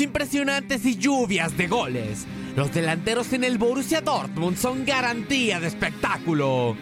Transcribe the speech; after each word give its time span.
impresionantes 0.00 0.84
y 0.84 0.96
lluvias 0.96 1.56
de 1.56 1.66
goles. 1.66 2.26
Los 2.56 2.72
delanteros 2.72 3.32
en 3.32 3.44
el 3.44 3.58
Borussia 3.58 4.00
Dortmund 4.00 4.56
son 4.56 4.84
garantía 4.84 5.60
de 5.60 5.66
espectáculo. 5.66 6.76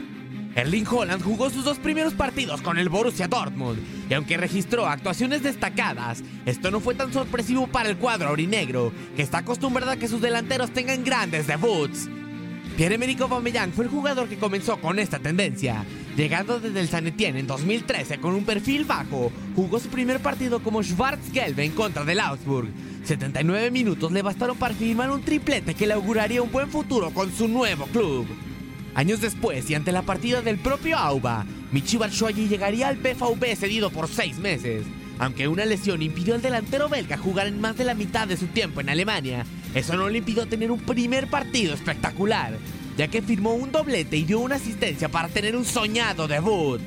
Erling 0.54 0.87
Holland 0.87 1.22
jugó 1.22 1.49
sus 1.49 1.65
dos 1.65 1.78
primeros 1.78 2.13
partidos 2.13 2.60
con 2.60 2.76
el 2.78 2.90
Borussia 2.90 3.26
Dortmund 3.26 3.78
y 4.10 4.15
aunque 4.15 4.37
registró 4.37 4.87
actuaciones 4.87 5.42
destacadas, 5.42 6.22
esto 6.44 6.71
no 6.71 6.81
fue 6.81 6.94
tan 6.94 7.13
sorpresivo 7.13 7.67
para 7.67 7.88
el 7.88 7.97
cuadro 7.97 8.28
aurinegro, 8.28 8.93
que 9.17 9.22
está 9.22 9.38
acostumbrado 9.38 9.93
a 9.93 9.97
que 9.97 10.09
sus 10.09 10.21
delanteros 10.21 10.72
tengan 10.72 11.04
grandes 11.04 11.47
debuts. 11.47 12.11
Pierre-Emerick 12.77 13.21
Aubameyang 13.21 13.72
fue 13.72 13.85
el 13.85 13.90
jugador 13.90 14.29
que 14.29 14.38
comenzó 14.38 14.79
con 14.81 14.99
esta 14.99 15.19
tendencia. 15.19 15.85
Llegando 16.16 16.59
desde 16.59 16.80
el 16.80 16.88
San 16.88 17.06
Etienne 17.06 17.41
en 17.41 17.47
2013 17.47 18.19
con 18.19 18.34
un 18.34 18.45
perfil 18.45 18.84
bajo, 18.84 19.30
jugó 19.55 19.79
su 19.79 19.88
primer 19.88 20.20
partido 20.20 20.62
como 20.62 20.83
Schwarzgelbe 20.83 21.65
en 21.65 21.73
contra 21.73 22.05
del 22.05 22.20
Augsburg. 22.20 22.69
79 23.05 23.70
minutos 23.70 24.12
le 24.12 24.23
bastaron 24.23 24.56
para 24.56 24.74
firmar 24.74 25.10
un 25.10 25.23
triplete 25.23 25.74
que 25.74 25.87
le 25.87 25.95
auguraría 25.95 26.43
un 26.43 26.52
buen 26.52 26.69
futuro 26.69 27.10
con 27.10 27.33
su 27.33 27.48
nuevo 27.48 27.87
club. 27.87 28.27
Años 28.95 29.20
después 29.20 29.69
y 29.70 29.74
ante 29.74 29.91
la 29.91 30.02
partida 30.02 30.43
del 30.43 30.59
propio 30.59 30.98
Auba, 30.98 31.45
Michi 31.73 31.96
Batshuayi 31.96 32.46
llegaría 32.46 32.88
al 32.88 32.96
BVB 32.96 33.57
cedido 33.57 33.91
por 33.91 34.09
seis 34.09 34.38
meses. 34.38 34.84
Aunque 35.19 35.48
una 35.48 35.65
lesión 35.65 36.02
impidió 36.02 36.34
al 36.34 36.43
delantero 36.43 36.88
belga 36.88 37.16
jugar 37.16 37.46
en 37.46 37.60
más 37.60 37.77
de 37.77 37.84
la 37.84 37.95
mitad 37.95 38.29
de 38.29 38.37
su 38.37 38.46
tiempo 38.48 38.80
en 38.80 38.91
Alemania, 38.91 39.46
eso 39.74 39.96
no 39.96 40.09
le 40.09 40.19
impidió 40.19 40.46
tener 40.46 40.71
un 40.71 40.80
primer 40.80 41.29
partido 41.29 41.74
espectacular, 41.74 42.59
ya 42.96 43.09
que 43.09 43.23
firmó 43.23 43.55
un 43.55 43.73
doblete 43.73 44.16
y 44.16 44.24
dio 44.24 44.41
una 44.41 44.57
asistencia 44.57 45.09
para 45.09 45.29
tener 45.29 45.57
un 45.57 45.65
soñado 45.65 46.29
debut. 46.29 46.80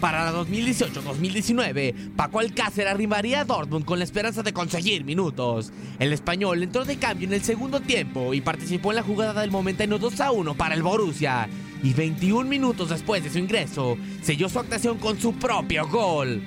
Para 0.00 0.24
la 0.24 0.32
2018-2019, 0.32 2.14
Paco 2.16 2.40
Alcácer 2.40 2.88
arribaría 2.88 3.40
a 3.40 3.44
Dortmund 3.44 3.84
con 3.84 3.98
la 3.98 4.04
esperanza 4.04 4.42
de 4.42 4.54
conseguir 4.54 5.04
minutos. 5.04 5.72
El 5.98 6.14
español 6.14 6.62
entró 6.62 6.86
de 6.86 6.96
cambio 6.96 7.28
en 7.28 7.34
el 7.34 7.42
segundo 7.42 7.80
tiempo 7.80 8.32
y 8.32 8.40
participó 8.40 8.92
en 8.92 8.96
la 8.96 9.02
jugada 9.02 9.42
del 9.42 9.50
momentáneo 9.50 9.98
2 9.98 10.20
a 10.22 10.30
1 10.30 10.54
para 10.54 10.74
el 10.74 10.82
Borussia. 10.82 11.50
Y 11.82 11.92
21 11.92 12.48
minutos 12.48 12.88
después 12.88 13.22
de 13.22 13.28
su 13.28 13.38
ingreso, 13.38 13.98
selló 14.22 14.48
su 14.48 14.58
actuación 14.58 14.96
con 14.96 15.20
su 15.20 15.34
propio 15.34 15.86
gol. 15.86 16.42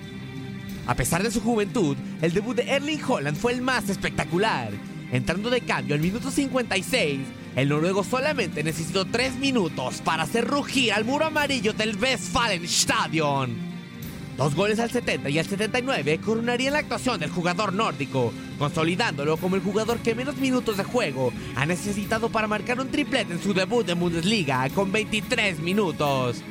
A 0.88 0.95
pesar 0.95 1.22
de 1.22 1.30
su 1.30 1.40
juventud, 1.40 1.95
el 2.23 2.34
debut 2.34 2.58
de 2.58 2.64
Erling 2.64 3.02
Holland 3.08 3.38
fue 3.38 3.52
el 3.54 3.62
más 3.62 3.88
espectacular. 3.88 4.72
Entrando 5.14 5.52
de 5.52 5.61
cambio 5.61 5.94
al 5.94 6.02
minuto 6.02 6.31
56, 6.31 7.19
el 7.56 7.69
noruego 7.69 8.03
solamente 8.03 8.64
necesitó 8.64 9.06
3 9.06 9.36
minutos 9.36 10.02
para 10.03 10.23
hacer 10.23 10.44
rugir 10.47 10.92
al 10.92 11.05
muro 11.05 11.25
amarillo 11.25 11.72
del 11.72 11.95
Westfalenstadion. 11.95 13.55
Dos 14.36 14.55
goles 14.55 14.80
al 14.80 14.89
70 14.89 15.30
y 15.30 15.38
al 15.38 15.45
79 15.45 16.17
coronarían 16.17 16.73
la 16.73 16.80
actuación 16.80 17.20
del 17.20 17.30
jugador 17.30 17.73
nórdico, 17.73 18.33
consolidándolo 18.58 19.38
como 19.38 19.55
el 19.55 19.61
jugador 19.61 20.00
que 20.00 20.16
menos 20.16 20.38
minutos 20.38 20.78
de 20.78 20.83
juego 20.83 21.31
ha 21.55 21.67
necesitado 21.67 22.30
para 22.30 22.48
marcar 22.48 22.80
un 22.80 22.89
triplete 22.89 23.33
en 23.33 23.44
su 23.44 23.53
debut 23.53 23.86
de 23.86 23.94
Bundesliga 23.94 24.67
con 24.70 24.92
23 24.92 25.59
minutos. 25.59 26.42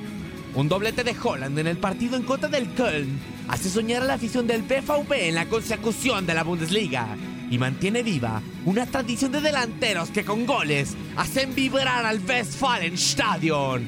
Un 0.55 0.69
doblete 0.69 1.03
de 1.03 1.17
Holland 1.21 1.59
en 1.59 1.67
el 1.67 1.79
partido 1.79 2.15
en 2.15 2.23
contra 2.23 2.49
del 2.49 2.73
Köln 2.75 3.19
hace 3.49 3.69
soñar 3.69 4.03
a 4.03 4.07
la 4.07 4.15
afición 4.15 4.47
del 4.47 4.63
BVB 4.63 5.13
en 5.15 5.35
la 5.35 5.47
consecución 5.47 6.27
de 6.27 6.35
la 6.35 6.45
Bundesliga 6.45 7.17
y 7.53 7.59
mantiene 7.59 8.03
viva 8.03 8.41
una 8.65 8.87
tradición 8.87 9.31
de 9.31 9.43
delanteros 9.43 10.09
que 10.09 10.25
con 10.25 10.47
goles 10.47 10.97
hacen 11.17 11.55
vibrar 11.55 12.07
al 12.07 12.19
Westfalenstadion. 12.27 13.87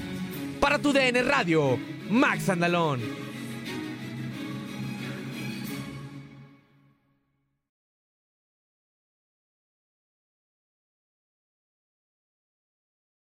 Para 0.60 0.78
tu 0.78 0.92
DN 0.92 1.22
Radio, 1.22 1.78
Max 2.10 2.50
Andalón. 2.50 3.00